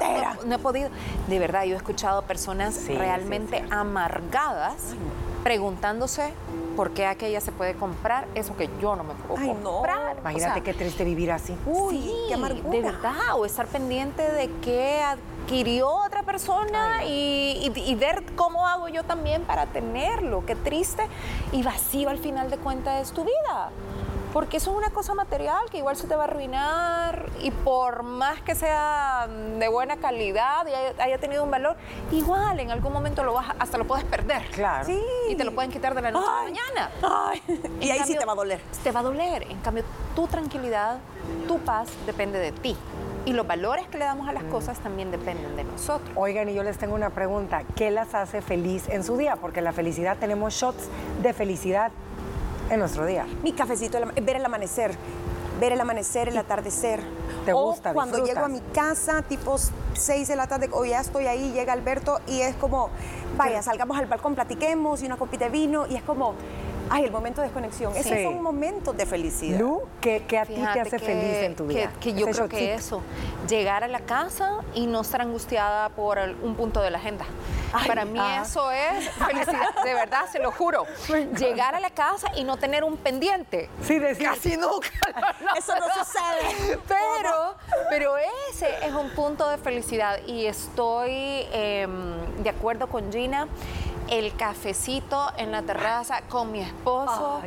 [0.46, 0.90] no, he podido.
[1.28, 4.96] De verdad, yo he escuchado personas realmente amargadas
[5.44, 6.34] preguntándose
[6.76, 10.18] por qué aquella se puede comprar eso que yo no me puedo comprar.
[10.20, 11.56] Imagínate qué triste vivir así.
[11.66, 12.78] Uy, qué amargura.
[12.78, 19.04] De verdad, o estar pendiente de qué adquirió otra persona y, ver cómo hago yo
[19.04, 20.46] también para tenerlo.
[20.46, 21.04] Qué triste
[21.52, 23.72] y vacío al final de cuentas es tu vida
[24.34, 28.02] porque eso es una cosa material que igual se te va a arruinar y por
[28.02, 31.78] más que sea de buena calidad y haya, tenido un valor,
[32.12, 34.44] igual en algún momento lo vas, hasta lo puedes perder.
[34.52, 34.86] Claro.
[34.86, 35.00] Sí.
[35.30, 36.92] Y te lo pueden quitar de la noche a la mañana.
[37.04, 37.44] Ay.
[37.80, 38.60] Y ahí sí te va a doler.
[38.84, 39.44] Te va a doler.
[39.44, 39.84] En cambio,
[40.16, 40.98] tu tranquilidad,
[41.48, 42.76] tu paz depende de ti.
[43.26, 46.10] Y los valores que le damos a las cosas también dependen de nosotros.
[46.16, 47.64] Oigan, y yo les tengo una pregunta.
[47.76, 49.38] ¿Qué las hace feliz en su día?
[49.38, 50.90] Porque la felicidad tenemos shots
[51.22, 51.92] de felicidad
[52.70, 53.26] en nuestro día.
[53.44, 54.96] Mi cafecito, ver el amanecer,
[55.60, 57.02] ver el amanecer, el atardecer.
[57.46, 57.92] ¿Te gusta?
[57.92, 59.58] O cuando llego a mi casa, tipo
[59.94, 62.90] 6 de la tarde, o ya estoy ahí, llega Alberto y es como,
[63.38, 66.36] vaya, salgamos al balcón, platiquemos y una copita de vino y es como
[66.94, 67.96] ay, el momento de desconexión.
[67.96, 69.60] Esos son momentos de felicidad.
[69.60, 71.92] Lu, ¿qué, a ti te hace feliz en tu vida?
[72.00, 73.02] Que, yo creo que eso,
[73.50, 77.26] llegar a la casa y no estar angustiada por un punto de la agenda.
[77.88, 78.44] Para mí ah.
[78.46, 80.86] eso es felicidad, de verdad, se lo juro.
[81.40, 83.68] Llegar a la casa y no tener un pendiente.
[83.82, 84.28] Sí, decir.
[84.28, 84.90] Casi nunca.
[85.58, 86.80] eso no sucede.
[86.88, 87.56] Pero,
[87.90, 88.16] pero
[88.52, 93.48] ese es un punto de felicidad y estoy em, de acuerdo con Gina
[94.14, 97.42] el cafecito en la terraza con mi esposo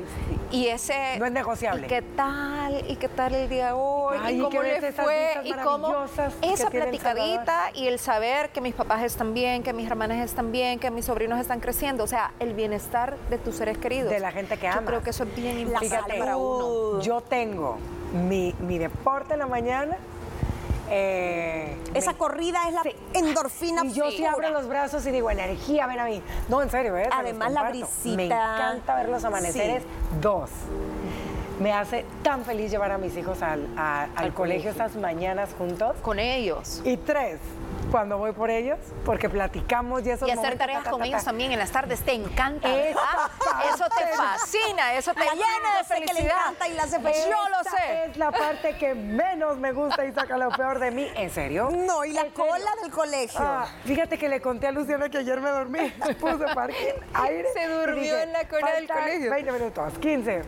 [0.50, 1.86] y ese no es negociable.
[1.86, 2.90] ¿y qué tal?
[2.90, 4.16] ¿Y qué tal el día de hoy?
[4.32, 5.34] ¿Y cómo le fue?
[5.44, 6.06] ¿Y cómo
[6.42, 10.80] esa platicadita y el saber que mis papás están bien, que mis hermanas están bien,
[10.80, 14.10] que mis sobrinos están creciendo, o sea, el bienestar de tus seres queridos.
[14.10, 14.80] De la gente que ama.
[14.80, 17.00] Yo creo que eso es bien importante para uno.
[17.00, 17.78] Yo tengo
[18.12, 19.96] mi, mi deporte en la mañana
[20.90, 22.82] eh, Esa corrida es la
[23.14, 26.22] endorfina Y yo sí abro los brazos y digo, energía, ven a mí.
[26.48, 27.08] No, en serio, ¿eh?
[27.12, 28.16] Además, la brisita.
[28.16, 29.82] Me encanta ver los amaneceres.
[30.20, 30.50] Dos.
[31.60, 35.96] Me hace tan feliz llevar a mis hijos al, al, colegio estas mañanas juntos.
[36.02, 36.82] Con ellos.
[36.84, 37.38] Y tres,
[37.90, 40.26] cuando voy por ellos, porque platicamos y eso.
[40.26, 42.68] Y hacer tareas con ellos también en las tardes, te encanta.
[42.76, 46.54] Eso, te fascina, eso te llena de felicidad.
[46.68, 47.26] y la hace feliz.
[47.26, 48.04] Yo lo sé.
[48.06, 51.08] Es la parte que menos me gusta y saca lo peor de mí.
[51.14, 51.70] ¿En serio?
[51.70, 53.40] No, y la cola del colegio.
[53.40, 55.90] Ah, fíjate que le conté a Luciana que ayer me dormí.
[56.20, 57.48] Puse parking, aire.
[57.52, 59.30] Se durmió en la cola del colegio.
[59.30, 60.42] 20 minutos, 15.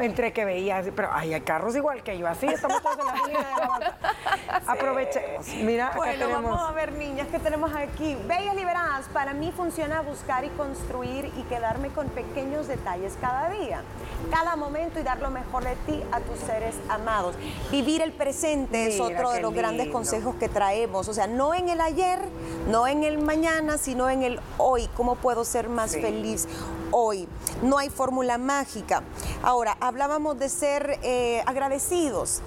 [0.00, 3.40] entre que veía, pero hay carros igual que yo, así estamos todos en la línea
[3.40, 5.46] de Aprovechemos.
[5.48, 8.16] Mira, acá tenemos a ver, niñas, que tenemos aquí?
[8.26, 13.82] Bellas liberadas, para mí funciona buscar y construir y quedarme con pequeños detalles cada día,
[14.30, 17.34] cada momento y dar lo mejor de ti a tus seres amados.
[17.70, 21.68] Vivir el presente es otro de los grandes consejos que traemos, o sea, no en
[21.68, 22.20] el ayer,
[22.68, 24.88] no en el mañana, sino en el hoy.
[24.96, 26.46] ¿Cómo puedo ser más feliz?
[26.90, 27.28] hoy.
[27.62, 29.02] No hay fórmula mágica.
[29.42, 32.42] Ahora, hablábamos de ser eh, agradecidos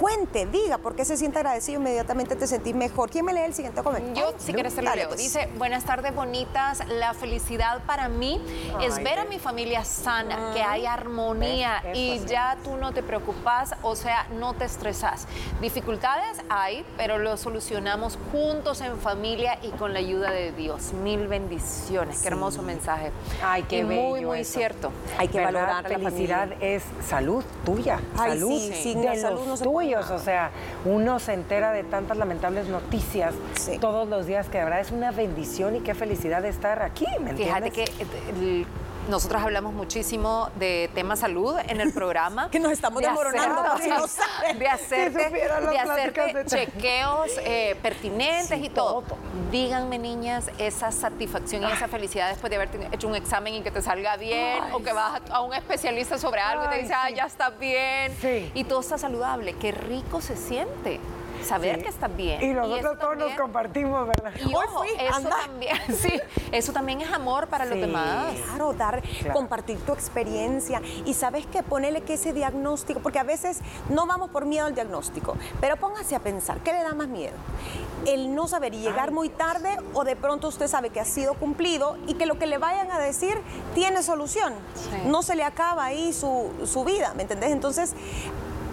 [0.00, 3.10] cuente, diga por qué se siente agradecido, inmediatamente te sentís mejor.
[3.10, 4.30] ¿Quién me lee el siguiente comentario?
[4.30, 5.08] Yo, si quieres, te lo leo.
[5.08, 5.20] pues.
[5.20, 6.82] Dice, buenas tardes, bonitas.
[6.88, 8.40] La felicidad para mí
[8.80, 12.24] es ver a mi familia sana, que hay armonía y sí.
[12.26, 15.26] ya tú no te preocupas, o sea, no te estresas.
[15.60, 20.94] Dificultades hay, pero lo solucionamos juntos en familia y con la ayuda de Dios.
[20.94, 22.22] Mil bendiciones.
[22.22, 23.12] Qué hermoso mensaje.
[23.44, 24.54] Ay, qué y muy, bello muy eso.
[24.54, 24.92] cierto.
[25.18, 25.52] Hay que ¿Verdad?
[25.52, 26.68] valorar la felicidad familia.
[26.76, 30.18] es salud tuya, Ay, salud sí, sin de la salud los no se puede o
[30.18, 30.50] sea,
[30.84, 33.78] uno se entera de tantas lamentables noticias Sí.
[33.78, 37.06] todos los días que de verdad es una bendición y qué felicidad de estar aquí,
[37.20, 37.72] ¿me Fíjate entiendes?
[37.72, 38.66] que eh, el-
[39.10, 42.48] nosotros hablamos muchísimo de tema salud en el programa.
[42.50, 44.58] Que nos estamos De desmoronando, hacer- si no saben.
[44.58, 49.02] De hacerte, Si supieran las de pláticas hacerte de- chequeos eh, pertinentes Sí, y todo.
[49.02, 49.18] todo.
[49.50, 53.70] Díganme, niñas, esa satisfacción y esa felicidad después de haber hecho un examen y que
[53.70, 56.94] te salga bien, o que vas a, a un especialista sobre algo y te dice,
[56.94, 57.14] ah, sí.
[57.14, 58.50] ya estás bien, Sí.
[58.54, 59.54] y todo está saludable.
[59.54, 61.00] Qué rico se siente
[61.44, 61.82] saber Sí.
[61.82, 62.42] que estás bien.
[62.42, 64.32] Y nosotros todos nos compartimos, ¿verdad?
[64.40, 65.30] y Hoy ojo, fui, eso anda.
[65.44, 66.20] también, sí,
[66.52, 68.34] eso también es amor para los demás.
[68.46, 69.34] Claro, dar, Claro.
[69.34, 74.30] compartir tu experiencia y sabes que ponerle que ese diagnóstico, porque a veces no vamos
[74.30, 77.34] por miedo al diagnóstico, pero póngase a pensar, ¿qué le da más miedo?
[78.06, 81.34] El no saber y llegar muy tarde o de pronto usted sabe que ha sido
[81.34, 83.38] cumplido y que lo que le vayan a decir
[83.74, 84.54] tiene solución.
[84.74, 84.90] Sí.
[85.06, 87.50] No se le acaba ahí su, su vida, ¿me entendés?
[87.50, 87.94] Entonces,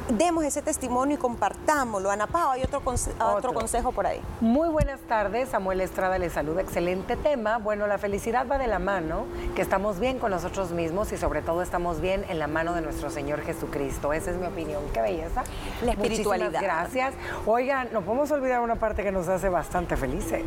[0.09, 2.09] demos ese testimonio y compartámoslo.
[2.09, 3.53] Ana Pau, hay otro, conse- otro Otro.
[3.53, 4.21] consejo por ahí.
[4.41, 6.61] Muy buenas tardes, Samuel Estrada les saluda.
[6.61, 7.57] Excelente tema.
[7.57, 11.41] Bueno, la felicidad va de la mano, que estamos bien con nosotros mismos y sobre
[11.41, 14.13] todo estamos bien en la mano de nuestro Señor Jesucristo.
[14.13, 14.81] Esa es mi opinión.
[14.93, 15.43] Qué belleza.
[15.83, 16.47] La espiritualidad.
[16.51, 17.13] Muchísimas gracias.
[17.45, 20.43] Oigan, no podemos olvidar una parte que nos hace bastante felices.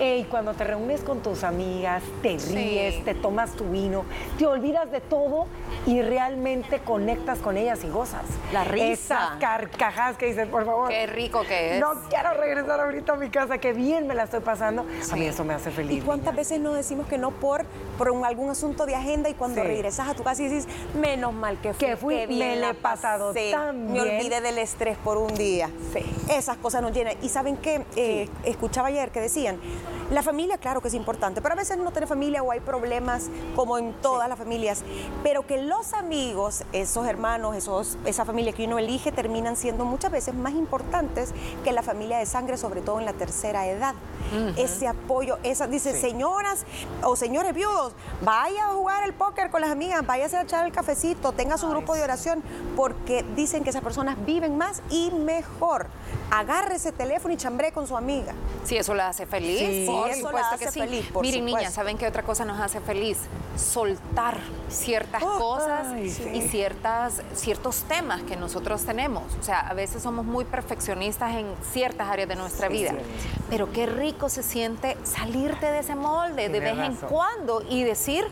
[0.00, 2.54] Y cuando te reúnes con tus amigas, te Sí.
[2.54, 4.04] ríes, te tomas tu vino,
[4.38, 5.46] te olvidas de todo
[5.86, 8.22] y realmente conectas con ellas y gozas.
[8.52, 8.87] La risa.
[8.92, 10.88] Esas carcajadas que dices, por favor.
[10.88, 11.80] Qué rico que es.
[11.80, 14.84] No quiero regresar ahorita a mi casa, que bien me la estoy pasando.
[15.10, 15.98] A mí eso me hace feliz.
[15.98, 17.64] ¿Y cuántas veces no decimos que no por,
[17.96, 19.66] por un- algún asunto de agenda y cuando Sí.
[19.68, 20.66] regresas a tu casa y dices,
[21.00, 23.92] menos mal que fui, Que fui, qué bien me la he pasado pasé, tan Me
[24.04, 24.16] bien".
[24.18, 25.70] olvidé del estrés por un día.
[25.92, 26.04] Sí.
[26.30, 27.14] Esas cosas nos llenan.
[27.22, 29.58] Y saben que escuchaba ayer que decían,
[30.10, 33.28] la familia claro que es importante, pero a veces no tener familia o hay problemas
[33.54, 34.82] como en todas las familias,
[35.22, 40.10] pero que los amigos, esos hermanos, esos, esa familia que uno elige, terminan siendo muchas
[40.10, 43.94] veces más importantes que la familia de sangre, sobre todo en la tercera edad.
[44.56, 46.00] Ese apoyo, esa, dice, Sí.
[46.00, 46.64] señoras
[47.02, 50.72] o señores viudos, vaya a jugar el póker con las amigas, váyase a echar el
[50.72, 52.42] cafecito, tenga su Ay, grupo de oración,
[52.76, 55.86] porque dicen que esas personas viven más y mejor.
[56.30, 58.34] Agarre ese teléfono y chambre con su amiga.
[58.64, 59.58] Sí, eso la hace feliz.
[59.60, 59.86] Sí.
[59.86, 60.80] por Eso la hace que sí.
[60.80, 63.18] feliz, por Miren, niñas, ¿saben qué otra cosa nos hace feliz?
[63.56, 66.22] Soltar ciertas Oh, cosas ay, sí.
[66.34, 69.22] y ciertas, ciertos temas que nosotros tenemos.
[69.40, 72.92] O sea, a veces somos muy perfeccionistas en ciertas áreas de nuestra vida.
[73.50, 77.08] Pero qué rico se siente salirte de ese molde de Tienes vez en razón.
[77.08, 78.26] cuando y decir,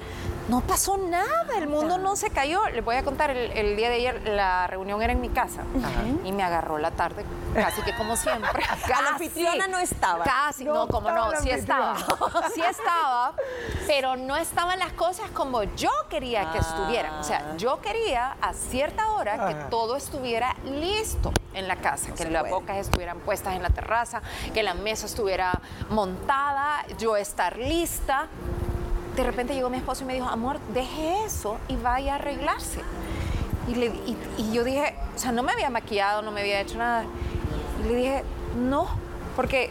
[0.48, 2.66] no pasó nada, el mundo no se cayó.
[2.68, 5.62] Les voy a contar, el, el día de ayer la reunión era en mi casa
[6.24, 8.62] y me agarró la tarde, casi que como siempre.
[8.96, 10.24] A la anfitriona no estaba.
[10.24, 11.96] Casi, no, No como no, sí estaba.
[12.54, 13.34] Sí estaba,
[13.86, 17.14] pero no estaban las cosas como yo quería que estuvieran.
[17.14, 19.68] O sea, yo quería a cierta hora que Ajá.
[19.68, 24.22] todo estuviera listo en la casa, que se las bocas estuvieran puestas en la terraza,
[24.54, 25.60] que la mesa estuviera
[25.90, 28.26] montada, yo estar lista.
[29.16, 32.80] De repente llegó mi esposo y me dijo, amor, deje eso y vaya a arreglarse.
[33.68, 36.78] Y, le- y- yo dije, o sea, no me había maquillado, no me había hecho
[36.78, 37.04] nada.
[37.84, 38.24] Y le dije,
[38.56, 38.86] no,
[39.34, 39.70] porque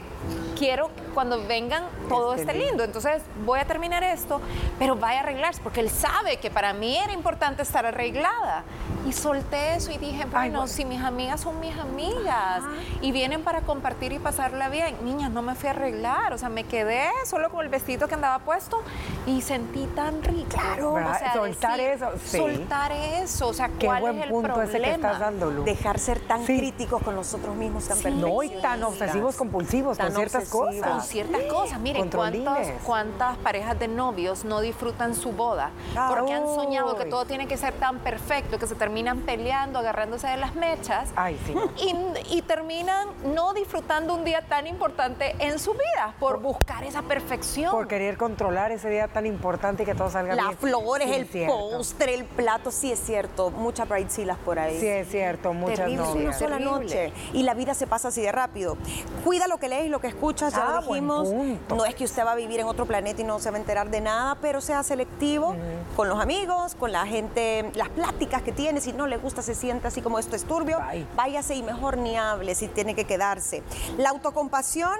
[0.57, 2.67] quiero cuando vengan todo Esté esté lindo.
[2.69, 2.83] lindo.
[2.83, 4.41] Entonces voy a terminar esto,
[4.79, 8.63] pero vaya a arreglarse, porque él sabe que para mí era importante estar arreglada.
[9.07, 10.67] Y solté eso y dije, bueno, Ay, bueno.
[10.67, 12.63] si mis amigas son mis amigas
[13.01, 16.49] y vienen para compartir y pasarla bien, niñas, no me fui a arreglar, o sea,
[16.49, 18.81] me quedé solo con el vestido que andaba puesto
[19.27, 20.49] y sentí tan rico.
[20.49, 21.33] Claro, ¿verdad?
[21.35, 22.38] Soltar eso, sí.
[22.38, 24.69] Soltar eso, o sea, Qué ¿cuál buen es el punto problema?
[24.71, 25.63] ese que estás dando, Lu.
[25.63, 26.57] Dejar ser tan Sí.
[26.57, 30.82] críticos con nosotros mismos, tan No, y tan obsesivos compulsivos Tan con ciertas obsesivos.
[30.86, 31.08] con cosas.
[31.08, 31.80] ciertas cosas.
[31.80, 35.71] Miren, ¿cuántas, cuántas parejas de novios no disfrutan su boda?
[35.95, 39.80] Ah, Porque han soñado que todo tiene que ser tan perfecto, que se terminan peleando,
[39.80, 41.10] agarrándose de las mechas.
[41.15, 41.54] Ay, sí.
[41.78, 47.01] Y, y terminan no disfrutando un día tan importante en su vida por buscar esa
[47.01, 47.71] perfección.
[47.71, 50.45] Por querer controlar ese día tan importante y que todo salga bien.
[50.45, 51.56] Las flores, Sí, el cierto.
[51.71, 53.51] postre, el plato, sí es cierto.
[53.51, 54.80] Muchas bridezillas por ahí.
[54.80, 56.39] Sí, es cierto, muchas Terrible, una novias.
[56.39, 56.71] sola Terrible.
[56.86, 58.78] noche y la vida se pasa así de rápido.
[59.23, 61.29] Cuida lo que lees y lo que que escuchas, ya lo Ah, dijimos.
[61.69, 63.59] No es que usted va a vivir en otro planeta y no se va a
[63.59, 65.55] enterar de nada, pero sea selectivo
[65.95, 68.81] con los amigos, con la gente, las pláticas que tiene.
[68.81, 71.07] Si no le gusta, se siente así como esto es turbio, Bye.
[71.15, 73.63] váyase y mejor ni hable si tiene que quedarse.
[73.97, 74.93] La autocompasión,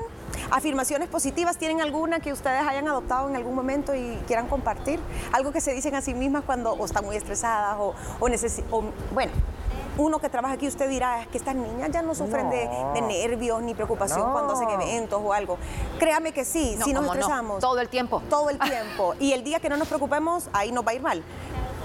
[0.52, 5.00] afirmaciones positivas, ¿tienen alguna que ustedes hayan adoptado en algún momento y quieran compartir?
[5.34, 8.70] Algo que se dicen a sí mismas cuando o están muy estresadas o, o necesitan,
[9.14, 9.32] bueno.
[9.98, 12.94] Uno que trabaja aquí, usted dirá, es que estas niñas ya no sufren de, No.
[12.94, 14.32] de nervios ni preocupación No.
[14.34, 15.58] cuando hacen eventos o algo.
[16.00, 17.60] Créame que sí, No, si nos estresamos.
[17.62, 18.22] Todo el tiempo.
[18.30, 19.14] Todo el tiempo.
[19.20, 21.24] y el día que no nos preocupemos, ahí nos va a ir mal.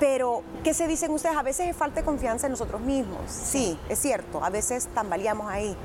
[0.01, 1.37] Pero, ¿qué se dicen ustedes?
[1.37, 3.21] A veces es falta de confianza en nosotros mismos.
[3.29, 4.43] Sí, es cierto.
[4.43, 5.77] A veces tambaleamos ahí.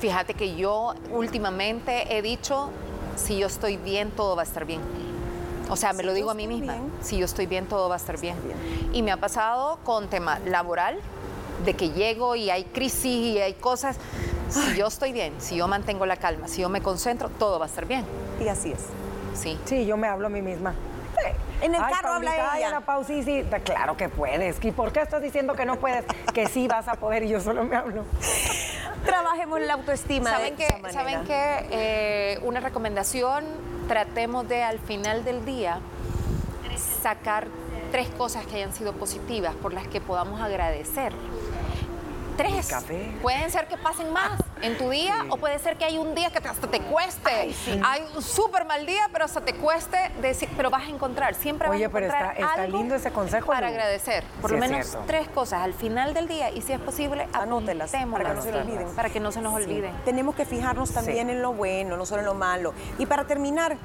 [0.00, 2.70] Fíjate que yo últimamente he dicho,
[3.16, 4.80] si yo estoy bien, todo va a estar bien.
[5.70, 6.76] O sea, me lo digo a mí misma.
[7.02, 8.36] Si yo estoy bien, todo va a estar bien.
[8.92, 10.98] Y me ha pasado con tema laboral,
[11.64, 13.98] de que llego y hay crisis y hay cosas.
[14.48, 17.66] Si yo estoy bien, si yo mantengo la calma, si yo me concentro, todo va
[17.66, 18.04] a estar bien.
[18.40, 18.80] Y así es.
[19.34, 19.58] Sí.
[19.66, 20.74] Sí, yo me hablo a mí misma.
[21.60, 22.68] En el Ay, carro habla ay, ella.
[22.68, 24.64] Ana Pau, sí, sí, claro que puedes.
[24.64, 26.04] ¿Y por qué estás diciendo que no puedes?
[26.32, 28.04] que sí vas a poder y yo solo me hablo.
[29.04, 30.30] Trabajemos la autoestima.
[30.30, 30.92] ¿Saben de que, esa manera.
[30.92, 33.44] ¿saben que eh, una recomendación?
[33.86, 35.80] Tratemos de al final del día
[37.02, 37.48] sacar
[37.90, 41.12] tres cosas que hayan sido positivas por las que podamos agradecer.
[42.38, 42.68] Tres.
[42.68, 43.10] café.
[43.20, 46.30] Pueden ser que pasen más en tu día o puede ser que hay un día
[46.30, 47.54] que te- hasta te cueste.
[47.84, 51.68] Hay un súper mal día, pero hasta te cueste decir, pero vas a encontrar, siempre
[51.68, 54.24] Oye, vas a pero encontrar está- está algo lindo ese consejo, para agradecer.
[54.40, 55.04] Por Sí, lo menos cierto.
[55.06, 58.54] tres cosas al final del día y si es posible, Anótelas para que no se
[58.56, 58.88] olviden.
[58.94, 59.92] Para que no se nos olviden.
[60.04, 62.72] Tenemos que fijarnos también en lo bueno, no solo en lo malo.
[62.98, 63.76] Y para terminar,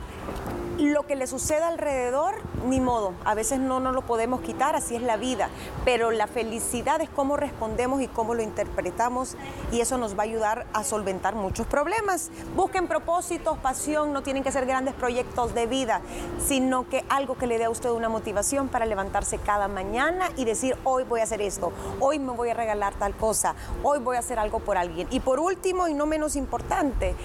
[0.78, 3.14] lo que le suceda alrededor, ni modo.
[3.26, 5.50] A veces no nos lo podemos quitar, así es la vida.
[5.86, 9.36] Pero la felicidad es cómo respondemos y cómo lo interpretamos
[9.72, 12.32] y eso nos va a ayudar a solventar muchos problemas.
[12.56, 16.02] Busquen propósitos, pasión, no tienen que ser grandes proyectos de vida,
[16.46, 20.46] sino que algo que le dé a usted una motivación para levantarse cada mañana y
[20.46, 24.16] decir, hoy voy a hacer esto, hoy me voy a regalar tal cosa, hoy voy
[24.16, 25.08] a hacer algo por alguien.
[25.12, 27.16] Y por último, y no menos importante,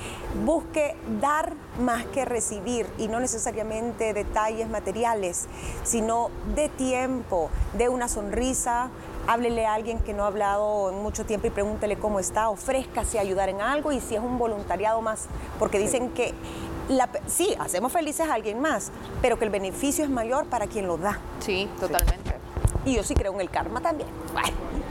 [0.44, 5.46] busque dar más que recibir y no necesariamente detalles materiales,
[5.84, 8.90] sino de tiempo, de una sonrisa.
[9.26, 13.18] Háblele a alguien que no ha hablado en mucho tiempo y pregúntele cómo está, ofrézcase
[13.18, 15.26] a ayudar en algo y si es un voluntariado más,
[15.58, 16.32] porque dicen que
[16.88, 20.66] la pe- sí, hacemos felices a alguien más, pero que el beneficio es mayor para
[20.66, 21.18] quien lo da.
[21.40, 22.27] Sí, totalmente.
[22.84, 24.08] Y yo sí creo en el karma también.
[24.32, 24.48] Bueno,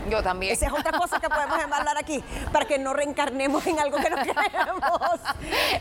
[0.10, 0.54] Yo también.
[0.54, 4.10] esa es otra cosa que podemos hablar aquí, para que no reencarnemos en algo que
[4.10, 5.20] no queremos.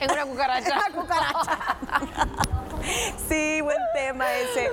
[0.00, 0.72] En una cucaracha.
[0.74, 1.76] Una cucaracha.
[3.28, 4.70] Sí, buen tema ese.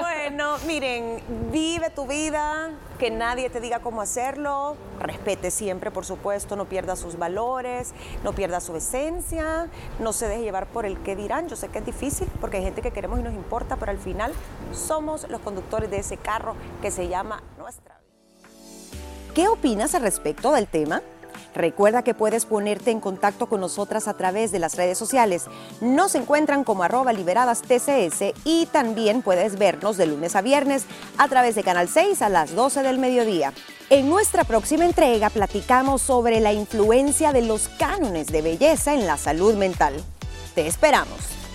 [0.00, 6.56] Bueno, miren, vive tu vida, que nadie te diga cómo hacerlo, respete siempre, por supuesto,
[6.56, 7.92] no pierda sus valores,
[8.22, 11.48] no pierda su esencia, no se deje llevar por el que dirán.
[11.48, 13.98] Yo sé que es difícil porque hay gente que queremos y nos importa, pero al
[13.98, 14.32] final
[14.72, 18.06] somos los conductores de ese carro que se llama nuestra vida.
[19.34, 21.02] ¿Qué opinas al respecto del tema?
[21.54, 25.44] Recuerda que puedes ponerte en contacto con nosotras a través de las redes sociales.
[25.80, 30.84] Nos encuentran como arroba liberadas TCS y también puedes vernos de lunes a viernes
[31.18, 33.52] a través de Canal 6 a las 12 del mediodía.
[33.88, 39.16] En nuestra próxima entrega platicamos sobre la influencia de los cánones de belleza en la
[39.16, 39.94] salud mental.
[40.54, 41.45] Te esperamos.